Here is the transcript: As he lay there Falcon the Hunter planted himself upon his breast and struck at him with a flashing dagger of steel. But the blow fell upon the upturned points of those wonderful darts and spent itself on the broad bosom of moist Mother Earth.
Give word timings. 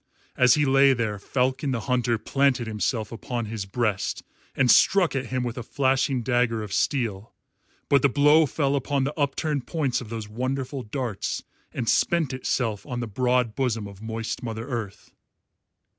As 0.35 0.55
he 0.55 0.65
lay 0.65 0.93
there 0.93 1.19
Falcon 1.19 1.69
the 1.69 1.81
Hunter 1.81 2.17
planted 2.17 2.65
himself 2.65 3.11
upon 3.11 3.45
his 3.45 3.67
breast 3.67 4.23
and 4.55 4.71
struck 4.71 5.15
at 5.15 5.27
him 5.27 5.43
with 5.43 5.59
a 5.59 5.61
flashing 5.61 6.23
dagger 6.23 6.63
of 6.63 6.73
steel. 6.73 7.35
But 7.87 8.01
the 8.01 8.09
blow 8.09 8.47
fell 8.47 8.75
upon 8.75 9.03
the 9.03 9.13
upturned 9.15 9.67
points 9.67 10.01
of 10.01 10.09
those 10.09 10.27
wonderful 10.27 10.81
darts 10.81 11.43
and 11.71 11.87
spent 11.87 12.33
itself 12.33 12.83
on 12.83 12.99
the 12.99 13.05
broad 13.07 13.53
bosom 13.53 13.85
of 13.87 14.01
moist 14.01 14.41
Mother 14.41 14.67
Earth. 14.67 15.11